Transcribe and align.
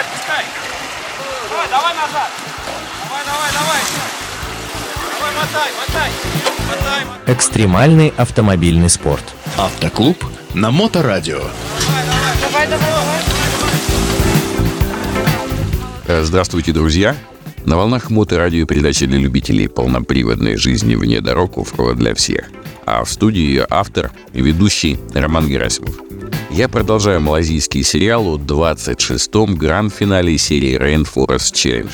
отпускай. 0.00 0.44
Давай, 1.50 1.68
давай 1.68 1.94
назад. 1.94 2.30
Давай, 3.04 3.24
давай, 3.24 3.50
давай. 3.52 3.80
Давай, 5.18 5.32
мотай, 5.34 5.70
мотай. 5.78 6.10
Мотай, 6.68 7.04
мотай. 7.04 7.34
Экстремальный 7.34 8.12
автомобильный 8.16 8.88
спорт. 8.88 9.24
Автоклуб 9.58 10.24
на 10.54 10.70
Моторадио. 10.70 11.38
Давай, 12.40 12.66
давай, 12.66 12.66
давай. 12.68 13.20
Э, 16.06 16.22
Здравствуйте, 16.24 16.72
друзья! 16.72 17.14
На 17.66 17.76
волнах 17.76 18.10
моторадио 18.10 18.66
передача 18.66 19.06
для 19.06 19.18
любителей 19.18 19.68
полноприводной 19.68 20.56
жизни 20.56 20.94
вне 20.96 21.20
дорог 21.20 21.58
оффроуд 21.58 21.98
для 21.98 22.14
всех. 22.14 22.46
А 22.86 23.04
в 23.04 23.10
студии 23.10 23.40
ее 23.42 23.66
автор 23.68 24.10
и 24.32 24.40
ведущий 24.40 24.98
Роман 25.14 25.46
Герасимов. 25.46 26.09
Я 26.50 26.68
продолжаю 26.68 27.20
малазийский 27.20 27.82
сериал 27.84 28.26
о 28.26 28.36
26-м 28.38 29.54
гранд-финале 29.54 30.36
серии 30.36 30.76
Rainforest 30.76 31.54
Challenge. 31.54 31.92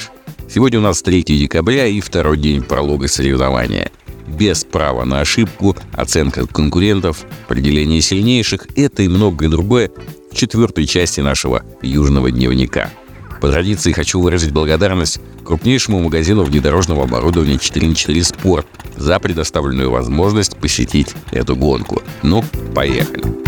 Сегодня 0.48 0.78
у 0.78 0.82
нас 0.82 1.02
3 1.02 1.22
декабря 1.22 1.86
и 1.86 2.00
второй 2.00 2.38
день 2.38 2.62
пролога 2.62 3.06
соревнования. 3.06 3.90
Без 4.26 4.64
права 4.64 5.04
на 5.04 5.20
ошибку, 5.20 5.76
оценка 5.92 6.46
конкурентов, 6.46 7.24
определение 7.46 8.00
сильнейших– 8.00 8.66
это 8.76 9.02
и 9.02 9.08
многое 9.08 9.48
другое 9.48 9.90
в 10.32 10.34
четвертой 10.34 10.86
части 10.86 11.20
нашего 11.20 11.62
южного 11.82 12.30
дневника– 12.30 12.90
по 13.40 13.50
традиции 13.50 13.92
хочу 13.92 14.20
выразить 14.20 14.52
благодарность 14.52 15.20
крупнейшему 15.44 16.00
магазину 16.00 16.42
внедорожного 16.42 17.04
оборудования 17.04 17.58
4 17.58 17.88
на 17.88 17.94
4 17.94 18.24
Спорт 18.24 18.66
за 18.96 19.18
предоставленную 19.20 19.90
возможность 19.90 20.56
посетить 20.56 21.08
эту 21.30 21.54
гонку. 21.54 22.02
Ну, 22.22 22.42
поехали. 22.74 23.45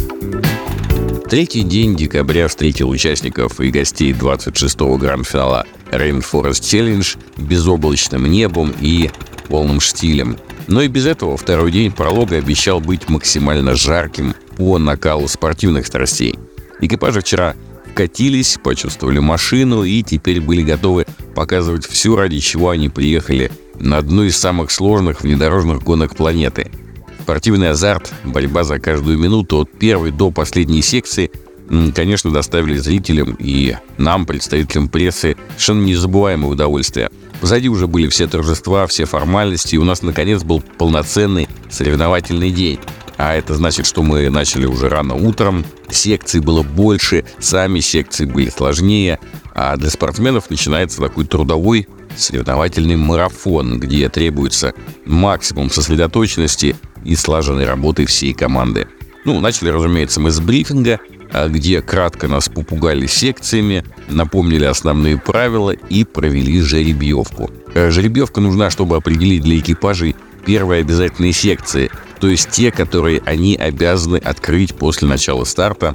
Третий 1.28 1.62
день 1.62 1.95
декабря 1.95 2.48
встретил 2.48 2.88
участников 2.88 3.60
и 3.60 3.71
гостей 3.71 4.12
26-го 4.12 4.96
гранд-финала 4.96 5.66
Rainforest 5.90 6.62
Challenge 6.62 7.18
безоблачным 7.37 8.24
небом 8.24 8.73
и 8.80 9.10
полным 9.46 9.79
штилем. 9.79 10.38
Но 10.68 10.80
и 10.80 10.88
без 10.88 11.04
этого 11.04 11.37
второй 11.37 11.71
день 11.71 11.93
пролога 11.93 12.37
обещал 12.37 12.80
быть 12.80 13.10
максимально 13.10 13.74
жарким 13.74 14.34
по 14.56 14.79
накалу 14.79 15.29
спортивных 15.29 15.87
страстей. 15.87 16.38
Экипажи 16.80 17.21
вчера 17.21 17.54
катились, 17.95 18.59
почувствовали 18.65 19.18
машину 19.18 19.84
и 19.84 20.02
теперь 20.02 20.40
были 20.40 20.62
готовы 20.62 21.04
показывать 21.34 21.87
все, 21.87 22.16
ради 22.16 22.38
чего 22.38 22.71
они 22.71 22.88
приехали 22.88 23.52
на 23.79 23.99
одну 23.99 24.23
из 24.23 24.38
самых 24.38 24.71
сложных 24.71 25.21
внедорожных 25.21 25.82
гонок 25.82 26.16
планеты. 26.16 26.71
Спортивный 27.29 27.68
азарт, 27.73 28.10
борьба 28.24 28.65
за 28.65 28.79
каждую 28.79 29.18
минуту 29.18 29.59
от 29.59 29.71
первой 29.71 30.12
до 30.12 30.30
последней 30.30 30.80
секции, 30.80 31.30
конечно, 31.95 32.30
доставили 32.30 32.79
зрителям 32.79 33.37
и 33.38 33.76
нам, 33.98 34.24
представителям 34.24 34.88
прессы, 34.88 35.37
совершенно 35.51 35.84
незабываемое 35.84 36.51
удовольствие. 36.51 37.10
Позади 37.43 37.68
уже 37.68 37.87
были 37.87 38.09
все 38.09 38.29
торжества, 38.29 38.87
все 38.87 39.04
формальности, 39.04 39.74
и 39.74 39.79
у 39.79 39.84
нас, 39.84 40.01
наконец, 40.01 40.43
был 40.43 40.62
полноценный 40.79 41.51
соревновательный 41.68 42.51
день. 42.51 42.80
А 43.18 43.34
это 43.34 43.54
значит, 43.56 43.84
что 43.84 44.02
мы 44.02 44.30
начали 44.30 44.65
уже 44.65 44.88
рано 44.88 45.12
утром, 45.12 45.66
секций 45.90 46.40
было 46.40 46.62
больше, 46.62 47.26
сами 47.38 47.80
секции 47.80 48.24
были 48.24 48.49
сложнее, 48.49 49.18
а 49.54 49.76
для 49.76 49.90
спортсменов 49.90 50.49
начинается 50.49 51.02
такой 51.02 51.26
трудовой 51.26 51.88
соревновательный 52.19 52.97
марафон, 52.97 53.79
где 53.79 54.09
требуется 54.09 54.74
максимум 55.05 55.71
сосредоточенности 55.71 56.77
и 57.05 57.15
слаженной 57.16 57.65
работы 57.65 58.07
всей 58.07 58.35
команды. 58.35 58.87
Ну, 59.24 59.41
начали, 59.41 59.69
разумеется, 59.69 60.21
мы 60.21 60.30
с 60.30 60.41
брифинга, 60.41 61.01
а, 61.33 61.49
где 61.49 61.83
кратко 61.83 62.29
нас 62.29 62.49
попугали 62.49 63.07
секциями, 63.07 63.85
напомнили 64.09 64.65
основные 64.65 65.19
правила 65.19 65.71
и 65.71 66.05
провели 66.05 66.61
жеребьевку. 66.61 67.51
Э, 67.75 67.91
Жеребьевка 67.91 68.41
нужна, 68.41 68.71
чтобы 68.71 68.97
определить 68.97 69.43
для 69.43 69.59
экипажей 69.59 70.17
первые 70.47 70.81
обязательные 70.81 71.33
секции, 71.33 71.91
то 72.21 72.28
есть 72.28 72.51
те, 72.51 72.71
которые 72.71 73.21
они 73.27 73.57
обязаны 73.57 74.17
открыть 74.17 74.75
после 74.75 75.07
начала 75.07 75.45
старта 75.45 75.95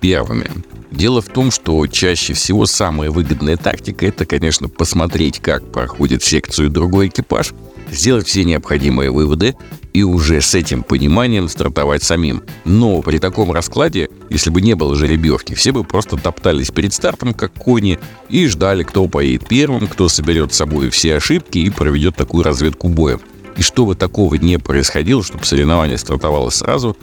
первыми. 0.00 0.50
Дело 0.90 1.20
в 1.20 1.26
том, 1.26 1.50
что 1.50 1.86
чаще 1.86 2.32
всего 2.32 2.66
самая 2.66 3.10
выгодная 3.10 3.56
тактика– 3.56 4.06
это, 4.08 4.24
конечно, 4.24 4.68
посмотреть, 4.68 5.40
как 5.40 5.70
проходит 5.72 6.22
секцию 6.22 6.70
другой 6.70 7.08
экипаж, 7.08 7.52
сделать 7.90 8.28
все 8.28 8.44
необходимые 8.44 9.10
выводы 9.10 9.56
и 9.92 10.02
уже 10.02 10.40
с 10.40 10.54
этим 10.54 10.82
пониманием 10.82 11.48
стартовать 11.48 12.02
самим. 12.02 12.42
Но 12.64 13.02
при 13.02 13.18
таком 13.18 13.50
раскладе, 13.50 14.10
если 14.30 14.50
бы 14.50 14.60
не 14.60 14.74
было 14.74 14.94
жеребьевки, 14.94 15.54
все 15.54 15.72
бы 15.72 15.84
просто 15.84 16.16
топтались 16.16 16.70
перед 16.70 16.92
стартом, 16.92 17.34
как 17.34 17.52
кони, 17.54 17.98
и 18.28 18.46
ждали, 18.46 18.82
кто 18.82 19.08
поедет 19.08 19.48
первым, 19.48 19.88
кто 19.88 20.08
соберет 20.08 20.52
с 20.52 20.56
собой 20.56 20.90
все 20.90 21.16
ошибки 21.16 21.58
и 21.58 21.70
проведет 21.70 22.14
такую 22.14 22.44
разведку 22.44 22.88
боя. 22.88 23.18
И 23.56 23.62
чтобы 23.62 23.94
такого 23.94 24.34
не 24.34 24.58
происходило, 24.58 25.22
чтобы 25.22 25.44
соревнование 25.44 25.96
стартовало 25.96 26.50
сразу, 26.50 26.96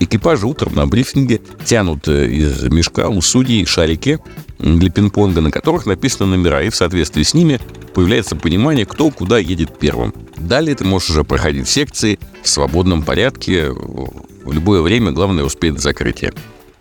экипажи 0.00 0.46
утром 0.46 0.74
на 0.74 0.86
брифинге 0.86 1.40
тянут 1.64 2.08
э, 2.08 2.28
из 2.28 2.62
мешка 2.64 3.08
у 3.08 3.20
судей 3.20 3.64
шарики 3.64 4.18
для 4.58 4.90
пинг-понга, 4.90 5.40
на 5.40 5.50
которых 5.50 5.86
написаны 5.86 6.36
номера, 6.36 6.62
и 6.62 6.70
в 6.70 6.76
соответствии 6.76 7.22
с 7.22 7.34
ними 7.34 7.60
появляется 7.94 8.36
понимание, 8.36 8.86
кто 8.86 9.10
куда 9.10 9.38
едет 9.38 9.78
первым. 9.78 10.14
Далее 10.36 10.74
ты 10.74 10.84
можешь 10.84 11.10
уже 11.10 11.24
проходить 11.24 11.68
секции 11.68 12.18
в 12.42 12.48
свободном 12.48 13.02
порядке, 13.02 13.70
в 13.70 14.52
любое 14.52 14.82
время, 14.82 15.12
главное 15.12 15.44
успеть 15.44 15.74
до 15.74 15.80
закрытия. 15.80 16.32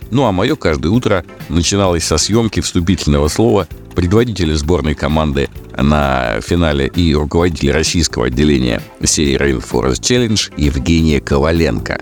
Ну 0.10 0.26
а 0.26 0.32
мое 0.32 0.56
каждое 0.56 0.90
утро 0.90 1.26
начиналось 1.50 2.06
со 2.06 2.18
съемки 2.18 2.62
вступительного 2.62 3.28
слова 3.28 3.68
предводителя 3.96 4.56
сборной 4.56 4.96
команды 4.96 5.50
на 5.76 6.40
финале 6.42 6.88
и 6.88 7.14
руководителя 7.14 7.74
российского 7.74 8.28
отделения 8.28 8.82
серии 9.04 9.38
Rainforest 9.38 10.02
Challenge 10.02 10.54
Евгения 10.58 11.20
Коваленко. 11.20 12.00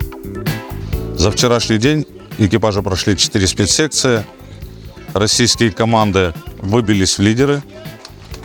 За 1.16 1.30
вчерашний 1.30 1.78
день 1.78 2.06
экипажи 2.36 2.82
прошли 2.82 3.16
4 3.16 3.46
спецсекции. 3.46 4.24
Российские 5.14 5.70
команды 5.70 6.34
выбились 6.58 7.16
в 7.16 7.22
лидеры. 7.22 7.62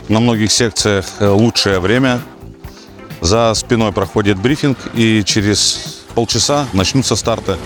На 0.08 0.20
многих 0.20 0.50
секциях 0.50 1.04
э, 1.18 1.28
лучшее 1.28 1.80
время. 1.80 2.22
За 3.20 3.52
спиной 3.54 3.92
проходит 3.92 4.38
брифинг, 4.38 4.78
и 4.94 5.22
через 5.22 6.02
полчаса 6.14 6.66
начнутся 6.72 7.14
старты. 7.14 7.56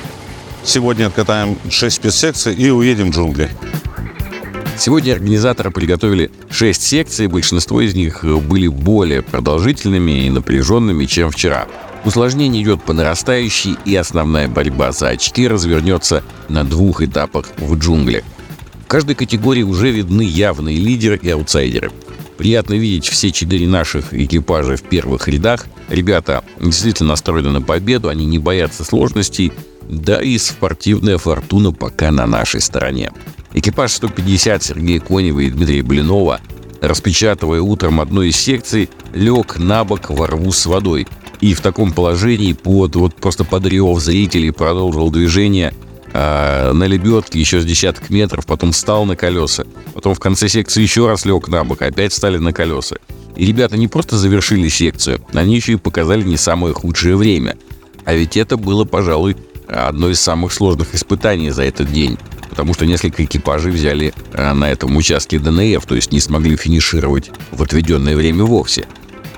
Сегодня 0.64 1.06
откатаем 1.06 1.56
6 1.70 1.96
спецсекций 1.96 2.52
и 2.52 2.68
уедем 2.68 3.12
в 3.12 3.14
джунгли. 3.14 3.48
Сегодня 4.76 5.12
организаторы 5.12 5.70
приготовили 5.70 6.32
6 6.50 6.82
секций, 6.82 7.28
большинство 7.28 7.80
из 7.80 7.94
них 7.94 8.24
были 8.24 8.66
более 8.66 9.22
продолжительными 9.22 10.26
и 10.26 10.30
напряженными, 10.30 11.04
чем 11.04 11.30
вчера. 11.30 11.68
Усложнение 12.06 12.62
идет 12.62 12.84
по 12.84 12.92
нарастающей, 12.92 13.76
и 13.84 13.96
основная 13.96 14.46
борьба 14.46 14.92
за 14.92 15.08
очки 15.08 15.48
развернется 15.48 16.22
на 16.48 16.62
двух 16.62 17.02
этапах 17.02 17.46
в 17.58 17.76
джунглях. 17.76 18.22
В 18.84 18.86
каждой 18.86 19.16
категории 19.16 19.64
уже 19.64 19.90
видны 19.90 20.22
явные 20.22 20.76
лидеры 20.76 21.18
и 21.20 21.28
аутсайдеры. 21.28 21.90
Приятно 22.38 22.74
видеть 22.74 23.08
все 23.08 23.32
четыре 23.32 23.66
наших 23.66 24.14
экипажа 24.14 24.76
в 24.76 24.82
первых 24.82 25.26
рядах. 25.26 25.66
Ребята 25.88 26.44
действительно 26.60 27.08
настроены 27.08 27.50
на 27.50 27.60
победу, 27.60 28.08
они 28.08 28.24
не 28.24 28.38
боятся 28.38 28.84
сложностей, 28.84 29.52
да 29.88 30.22
и 30.22 30.38
спортивная 30.38 31.18
фортуна 31.18 31.72
пока 31.72 32.12
на 32.12 32.24
нашей 32.24 32.60
стороне. 32.60 33.10
Экипаж 33.52 33.90
150 33.90 34.62
Сергея 34.62 35.00
Конева 35.00 35.40
и 35.40 35.50
Дмитрия 35.50 35.82
Блинова, 35.82 36.40
распечатывая 36.80 37.62
утром 37.62 38.00
одной 38.00 38.28
из 38.28 38.36
секций, 38.36 38.90
лег 39.12 39.58
на 39.58 39.82
бок 39.82 40.10
во 40.10 40.28
рву 40.28 40.52
с 40.52 40.66
водой. 40.66 41.08
И 41.40 41.54
в 41.54 41.60
таком 41.60 41.92
положении 41.92 42.52
под 42.52 42.96
вот 42.96 43.14
просто 43.14 43.44
под 43.44 43.66
рев 43.66 43.98
зрителей 44.00 44.50
продолжил 44.50 45.10
движение 45.10 45.74
а, 46.12 46.72
на 46.72 46.84
лебедке 46.84 47.38
еще 47.38 47.60
с 47.60 47.64
десяток 47.64 48.10
метров, 48.10 48.46
потом 48.46 48.72
встал 48.72 49.04
на 49.04 49.16
колеса, 49.16 49.66
потом 49.92 50.14
в 50.14 50.18
конце 50.18 50.48
секции 50.48 50.82
еще 50.82 51.06
раз 51.06 51.24
лег 51.24 51.48
на 51.48 51.64
бок, 51.64 51.82
опять 51.82 52.12
встали 52.12 52.38
на 52.38 52.52
колеса. 52.52 52.96
И 53.36 53.44
ребята 53.44 53.76
не 53.76 53.86
просто 53.86 54.16
завершили 54.16 54.68
секцию, 54.68 55.20
они 55.34 55.56
еще 55.56 55.72
и 55.72 55.76
показали 55.76 56.22
не 56.22 56.38
самое 56.38 56.72
худшее 56.72 57.16
время. 57.16 57.56
А 58.06 58.14
ведь 58.14 58.36
это 58.36 58.56
было, 58.56 58.84
пожалуй, 58.84 59.36
одно 59.68 60.08
из 60.08 60.20
самых 60.20 60.52
сложных 60.52 60.94
испытаний 60.94 61.50
за 61.50 61.64
этот 61.64 61.92
день 61.92 62.18
потому 62.56 62.72
что 62.72 62.86
несколько 62.86 63.22
экипажей 63.22 63.70
взяли 63.70 64.14
а, 64.32 64.54
на 64.54 64.70
этом 64.70 64.96
участке 64.96 65.38
ДНФ, 65.38 65.84
то 65.84 65.94
есть 65.94 66.10
не 66.10 66.20
смогли 66.20 66.56
финишировать 66.56 67.30
в 67.50 67.62
отведенное 67.62 68.16
время 68.16 68.44
вовсе. 68.44 68.86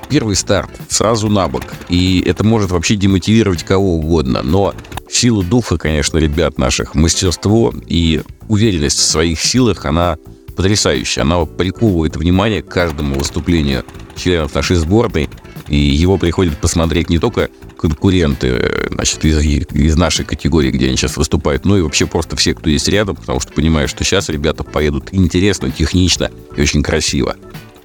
Первый 0.09 0.35
старт 0.35 0.71
сразу 0.89 1.29
на 1.29 1.47
бок, 1.47 1.63
и 1.87 2.21
это 2.25 2.43
может 2.43 2.71
вообще 2.71 2.95
демотивировать 2.95 3.63
кого 3.63 3.95
угодно, 3.97 4.41
но 4.41 4.73
сила 5.09 5.43
духа, 5.43 5.77
конечно, 5.77 6.17
ребят 6.17 6.57
наших, 6.57 6.95
мастерство 6.95 7.73
и 7.87 8.21
уверенность 8.47 8.97
в 8.97 9.03
своих 9.03 9.39
силах, 9.39 9.85
она 9.85 10.17
потрясающая. 10.59 11.23
Она 11.23 11.45
приковывает 11.45 12.17
внимание 12.17 12.61
к 12.61 12.67
каждому 12.67 13.15
выступлению 13.15 13.85
членов 14.17 14.53
нашей 14.53 14.75
сборной. 14.75 15.29
И 15.69 15.77
его 15.77 16.17
приходят 16.17 16.57
посмотреть 16.57 17.09
не 17.09 17.17
только 17.17 17.49
конкуренты 17.77 18.47
э, 18.47 18.87
значит, 18.91 19.23
из, 19.23 19.37
из 19.71 19.95
нашей 19.95 20.25
категории, 20.25 20.71
где 20.71 20.87
они 20.87 20.97
сейчас 20.97 21.15
выступают, 21.15 21.63
но 21.63 21.77
и 21.77 21.81
вообще 21.81 22.07
просто 22.07 22.35
все, 22.35 22.53
кто 22.53 22.69
есть 22.69 22.89
рядом, 22.89 23.15
потому 23.15 23.39
что 23.39 23.53
понимаю, 23.53 23.87
что 23.87 24.03
сейчас 24.03 24.27
ребята 24.27 24.65
поедут 24.65 25.09
интересно, 25.13 25.71
технично 25.71 26.29
и 26.57 26.61
очень 26.61 26.83
красиво. 26.83 27.37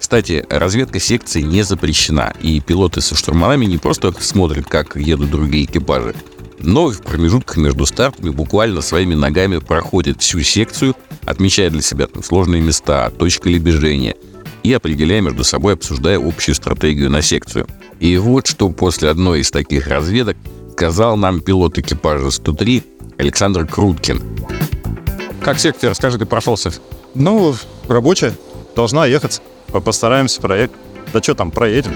Кстати, 0.05 0.45
разведка 0.51 1.01
секции 1.01 1.41
не 1.41 1.63
запрещена, 1.63 2.35
и 2.39 2.61
пилоты 2.61 3.01
со 3.01 3.17
штурманами 3.17 3.65
не 3.65 3.79
просто 3.79 4.13
смотрят, 4.21 4.67
как 4.67 4.97
едут 4.97 5.31
другие 5.31 5.65
экипажи, 5.65 6.15
но 6.59 6.91
в 6.91 7.01
промежутках 7.01 7.57
между 7.57 7.87
стартами 7.87 8.29
буквально 8.29 8.83
своими 8.83 9.15
ногами 9.15 9.57
проходят 9.61 10.21
всю 10.21 10.43
секцию, 10.43 10.95
отмечая 11.25 11.71
для 11.71 11.81
себя 11.81 12.07
там, 12.07 12.23
сложные 12.23 12.61
места, 12.61 13.09
точки 13.19 13.49
лебежения 13.49 14.15
и 14.63 14.75
определяя 14.75 15.23
между 15.23 15.43
собой, 15.43 15.73
обсуждая 15.73 16.19
общую 16.19 16.55
стратегию 16.55 17.09
на 17.09 17.23
секцию. 17.23 17.67
И 17.99 18.19
вот 18.19 18.47
что 18.47 18.69
после 18.69 19.09
одной 19.09 19.41
из 19.41 19.51
таких 19.51 19.87
разведок 19.87 20.37
сказал 20.73 21.17
нам 21.17 21.41
пилот 21.41 21.79
экипажа 21.79 22.31
103 22.31 22.85
Александр 23.17 23.67
Круткин. 23.67 24.21
Как 25.41 25.59
секция, 25.59 25.89
расскажи, 25.89 26.19
ты 26.19 26.27
прошелся? 26.27 26.75
Ну, 27.15 27.55
рабочая. 27.89 28.35
Должна 28.77 29.07
ехать. 29.07 29.41
Постараемся 29.81 30.41
проехать. 30.41 30.77
Да 31.13 31.23
что 31.23 31.35
там, 31.35 31.51
проедем. 31.51 31.93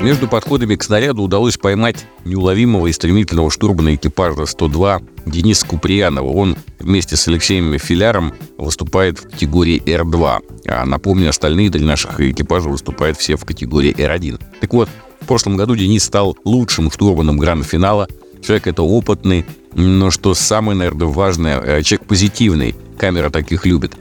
Между 0.00 0.28
подходами 0.28 0.74
к 0.74 0.82
снаряду 0.82 1.22
удалось 1.22 1.56
поймать 1.56 2.06
неуловимого 2.24 2.88
и 2.88 2.92
стремительного 2.92 3.50
штурмана 3.50 3.94
экипажа 3.94 4.44
102 4.44 5.00
Дениса 5.24 5.66
Куприянова. 5.66 6.28
Он 6.28 6.56
вместе 6.78 7.16
с 7.16 7.26
Алексеем 7.26 7.78
Филяром 7.78 8.34
выступает 8.58 9.18
в 9.18 9.30
категории 9.30 9.82
R2. 9.82 10.42
А 10.68 10.84
напомню, 10.84 11.30
остальные 11.30 11.70
для 11.70 11.86
наших 11.86 12.20
экипажей 12.20 12.70
выступают 12.70 13.16
все 13.16 13.36
в 13.36 13.44
категории 13.44 13.94
R1. 13.94 14.40
Так 14.60 14.74
вот, 14.74 14.90
в 15.20 15.26
прошлом 15.26 15.56
году 15.56 15.74
Денис 15.74 16.04
стал 16.04 16.36
лучшим 16.44 16.90
штурманом 16.90 17.38
гранд-финала. 17.38 18.08
Человек 18.42 18.66
это 18.66 18.82
опытный, 18.82 19.46
но 19.72 20.10
что 20.10 20.34
самое, 20.34 20.76
наверное, 20.76 21.06
важное, 21.06 21.60
э, 21.60 21.82
человек 21.82 22.06
позитивный. 22.06 22.74
Камера 22.98 23.30
таких 23.30 23.64
любит. 23.64 23.92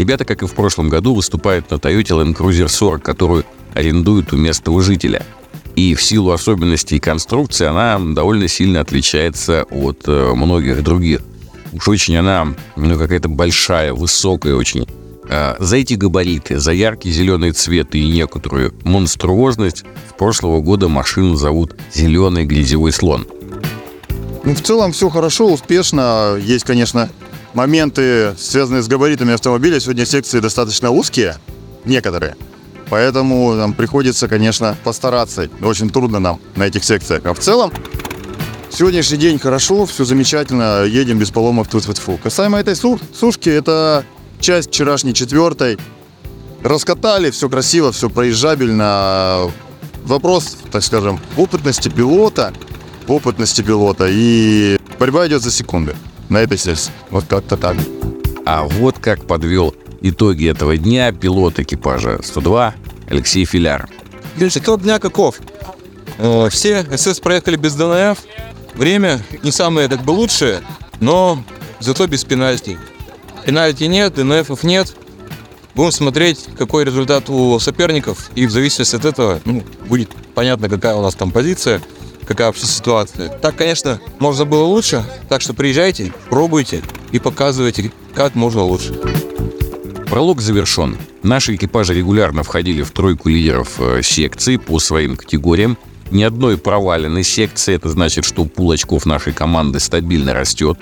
Ребята, 0.00 0.24
как 0.24 0.42
и 0.42 0.46
в 0.46 0.54
прошлом 0.54 0.88
году, 0.88 1.14
выступают 1.14 1.70
на 1.70 1.74
Toyota 1.74 2.24
Land 2.24 2.34
Cruiser 2.34 2.68
40, 2.68 3.02
которую 3.02 3.44
арендуют 3.74 4.32
у 4.32 4.36
местного 4.38 4.80
жителя. 4.80 5.26
И 5.76 5.94
в 5.94 6.02
силу 6.02 6.30
особенностей 6.30 6.98
конструкции 6.98 7.66
она 7.66 7.98
довольно 7.98 8.48
сильно 8.48 8.80
отличается 8.80 9.64
от 9.70 10.04
э, 10.06 10.32
многих 10.34 10.82
других. 10.82 11.20
Уж 11.74 11.86
очень 11.88 12.16
она 12.16 12.54
ну, 12.76 12.96
какая-то 12.96 13.28
большая, 13.28 13.92
высокая 13.92 14.54
очень. 14.54 14.86
А 15.28 15.56
за 15.58 15.76
эти 15.76 15.92
габариты, 15.92 16.58
за 16.58 16.72
яркий 16.72 17.10
зеленый 17.10 17.52
цвет 17.52 17.94
и 17.94 18.08
некоторую 18.08 18.72
монструозность 18.84 19.84
с 20.08 20.18
прошлого 20.18 20.62
года 20.62 20.88
машину 20.88 21.36
зовут 21.36 21.76
«Зеленый 21.92 22.46
грязевой 22.46 22.92
слон». 22.92 23.26
Ну, 24.44 24.54
в 24.54 24.62
целом 24.62 24.92
все 24.92 25.10
хорошо, 25.10 25.52
успешно. 25.52 26.38
Есть, 26.42 26.64
конечно, 26.64 27.10
моменты, 27.54 28.34
связанные 28.38 28.82
с 28.82 28.88
габаритами 28.88 29.34
автомобиля. 29.34 29.80
Сегодня 29.80 30.06
секции 30.06 30.40
достаточно 30.40 30.90
узкие, 30.90 31.36
некоторые. 31.84 32.36
Поэтому 32.88 33.54
нам 33.54 33.72
приходится, 33.72 34.28
конечно, 34.28 34.76
постараться. 34.82 35.48
Очень 35.62 35.90
трудно 35.90 36.18
нам 36.18 36.40
на 36.56 36.64
этих 36.64 36.84
секциях. 36.84 37.24
А 37.24 37.34
в 37.34 37.38
целом, 37.38 37.72
сегодняшний 38.68 39.18
день 39.18 39.38
хорошо, 39.38 39.86
все 39.86 40.04
замечательно, 40.04 40.84
едем 40.84 41.18
без 41.18 41.30
поломок 41.30 41.68
тут 41.68 41.86
вот 41.86 41.98
фу. 41.98 42.18
Касаемо 42.22 42.58
этой 42.58 42.74
су- 42.74 43.00
сушки, 43.14 43.48
это 43.48 44.04
часть 44.40 44.70
вчерашней 44.70 45.14
четвертой. 45.14 45.78
Раскатали, 46.62 47.30
все 47.30 47.48
красиво, 47.48 47.92
все 47.92 48.10
проезжабельно. 48.10 49.50
Вопрос, 50.04 50.56
так 50.72 50.82
скажем, 50.82 51.20
опытности 51.36 51.88
пилота, 51.88 52.52
опытности 53.06 53.62
пилота 53.62 54.06
и 54.08 54.78
борьба 54.98 55.26
идет 55.28 55.42
за 55.42 55.50
секунды 55.50 55.94
на 56.30 56.38
этой 56.38 56.56
сессии. 56.56 56.90
Вот 57.10 57.26
как-то 57.26 57.56
так. 57.56 57.76
А 58.46 58.64
вот 58.64 58.98
как 58.98 59.26
подвел 59.26 59.74
итоги 60.00 60.48
этого 60.48 60.76
дня 60.76 61.12
пилот 61.12 61.58
экипажа 61.58 62.20
102 62.22 62.74
Алексей 63.08 63.44
Филяр. 63.44 63.88
Видишь, 64.36 64.56
итог 64.56 64.82
дня 64.82 64.98
каков? 64.98 65.40
Э, 66.18 66.48
Все 66.50 66.86
СС 66.96 67.20
проехали 67.20 67.56
без 67.56 67.74
ДНФ. 67.74 68.18
Время 68.74 69.20
не 69.42 69.50
самое 69.50 69.88
как 69.88 70.02
бы 70.02 70.12
лучшее, 70.12 70.60
но 71.00 71.42
зато 71.80 72.06
без 72.06 72.24
пенальти. 72.24 72.78
Пенальти 73.44 73.84
нет, 73.84 74.14
ДНФов 74.14 74.62
нет. 74.62 74.94
Будем 75.74 75.92
смотреть, 75.92 76.46
какой 76.58 76.84
результат 76.84 77.30
у 77.30 77.58
соперников, 77.58 78.30
и 78.34 78.46
в 78.46 78.50
зависимости 78.50 78.96
от 78.96 79.04
этого 79.04 79.40
ну, 79.44 79.62
будет 79.86 80.10
понятно, 80.34 80.68
какая 80.68 80.94
у 80.94 81.02
нас 81.02 81.14
там 81.14 81.30
позиция, 81.30 81.80
какая 82.30 82.46
вообще 82.46 82.66
ситуация. 82.66 83.28
Так, 83.28 83.56
конечно, 83.56 84.00
можно 84.20 84.44
было 84.44 84.62
лучше, 84.62 85.04
так 85.28 85.40
что 85.40 85.52
приезжайте, 85.52 86.12
пробуйте 86.28 86.80
и 87.10 87.18
показывайте, 87.18 87.90
как 88.14 88.36
можно 88.36 88.62
лучше. 88.62 88.94
Пролог 90.08 90.40
завершен. 90.40 90.96
Наши 91.24 91.56
экипажи 91.56 91.92
регулярно 91.92 92.44
входили 92.44 92.82
в 92.82 92.92
тройку 92.92 93.30
лидеров 93.30 93.80
э, 93.80 94.02
секции 94.04 94.58
по 94.58 94.78
своим 94.78 95.16
категориям. 95.16 95.76
Ни 96.12 96.22
одной 96.22 96.56
проваленной 96.56 97.24
секции, 97.24 97.74
это 97.74 97.88
значит, 97.88 98.24
что 98.24 98.44
пул 98.44 98.70
очков 98.70 99.06
нашей 99.06 99.32
команды 99.32 99.80
стабильно 99.80 100.32
растет. 100.32 100.78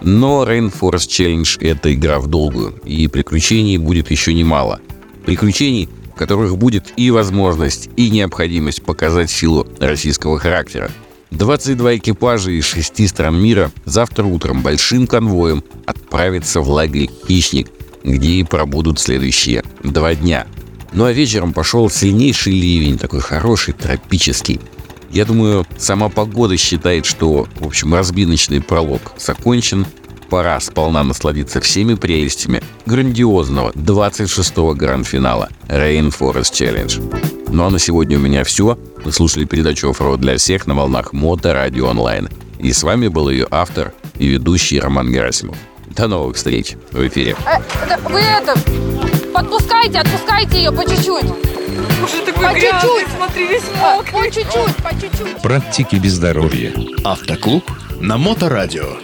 Но 0.00 0.44
Rainforest 0.44 1.06
Challenge– 1.08 1.58
это 1.60 1.94
игра 1.94 2.18
в 2.18 2.26
долгую, 2.26 2.74
и 2.84 3.06
приключений 3.06 3.76
будет 3.78 4.10
еще 4.10 4.34
немало. 4.34 4.80
Приключений, 5.24 5.88
которых 6.18 6.58
будет 6.58 6.92
и 6.96 7.10
возможность, 7.10 7.88
и 7.96 8.10
необходимость 8.10 8.82
показать 8.82 9.30
силу 9.30 9.66
российского 9.80 10.38
характера. 10.38 10.90
22 11.30 11.96
экипажа 11.96 12.50
из 12.50 12.64
шести 12.64 13.06
стран 13.06 13.40
мира 13.40 13.70
завтра 13.84 14.24
утром 14.24 14.62
большим 14.62 15.06
конвоем 15.06 15.62
отправятся 15.86 16.60
в 16.60 16.68
лагерь 16.68 17.10
«Хищник», 17.26 17.68
где 18.02 18.30
и 18.30 18.44
пробудут 18.44 18.98
следующие 18.98 19.62
два 19.82 20.14
дня. 20.14 20.46
Ну 20.92 21.04
а 21.04 21.12
вечером 21.12 21.52
пошел 21.52 21.90
сильнейший 21.90 22.54
ливень, 22.54 22.98
такой 22.98 23.20
хороший, 23.20 23.74
тропический. 23.74 24.60
Я 25.10 25.24
думаю, 25.24 25.66
сама 25.76 26.08
погода 26.08 26.56
считает, 26.56 27.06
что, 27.06 27.46
в 27.60 27.66
общем, 27.66 27.94
разбиночный 27.94 28.60
пролог 28.60 29.12
закончен. 29.18 29.86
Пора 30.30 30.60
сполна 30.60 31.02
насладиться 31.04 31.60
всеми 31.60 31.94
прелестями 31.94 32.62
грандиозного 32.86 33.70
26-го 33.72 34.74
гранд-финала 34.74 35.48
Rainforest 35.68 36.52
Challenge. 36.52 37.48
Ну 37.48 37.64
а 37.64 37.70
на 37.70 37.78
сегодня 37.78 38.18
у 38.18 38.20
меня 38.20 38.44
все. 38.44 38.78
Вы 39.04 39.12
слушали 39.12 39.44
передачу 39.46 39.88
«Оффроуд 39.90 40.20
для 40.20 40.36
всех» 40.36 40.66
на 40.66 40.74
волнах 40.74 41.12
Мото 41.14 41.54
Радио 41.54 41.88
Онлайн. 41.88 42.28
И 42.58 42.72
с 42.72 42.82
вами 42.82 43.08
был 43.08 43.30
ее 43.30 43.46
автор 43.50 43.94
и 44.18 44.26
ведущий 44.26 44.80
Роман 44.80 45.10
Герасимов. 45.10 45.56
До 45.96 46.08
новых 46.08 46.36
встреч 46.36 46.76
в 46.92 47.06
эфире. 47.08 47.34
Э, 47.46 47.96
вы 48.10 48.20
это, 48.20 48.54
подпускайте, 49.32 49.98
отпускайте 50.00 50.58
ее 50.58 50.72
по 50.72 50.82
чуть-чуть. 50.84 51.24
Уже 52.04 52.22
такой 52.26 52.44
По 52.44 52.52
грязный, 52.52 52.80
чуть-чуть. 52.80 53.08
смотри, 53.16 53.46
весь 53.46 53.62
А, 53.82 53.96
мокрый. 53.96 54.12
По 54.12 54.30
чуть-чуть, 54.34 54.76
по 54.76 54.90
чуть-чуть. 55.00 55.42
Практики 55.42 55.96
без 55.96 56.12
здоровья. 56.14 56.72
Автоклуб 57.04 57.64
на 58.00 58.18
Моторадио. 58.18 58.96